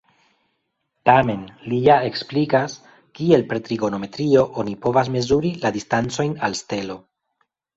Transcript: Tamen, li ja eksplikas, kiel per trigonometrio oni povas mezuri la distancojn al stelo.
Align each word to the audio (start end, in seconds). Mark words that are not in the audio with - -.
Tamen, 1.09 1.43
li 1.73 1.81
ja 1.87 1.97
eksplikas, 2.07 2.77
kiel 3.19 3.45
per 3.51 3.61
trigonometrio 3.67 4.47
oni 4.63 4.75
povas 4.87 5.13
mezuri 5.19 5.53
la 5.67 5.73
distancojn 5.77 6.35
al 6.49 6.59
stelo. 6.63 6.99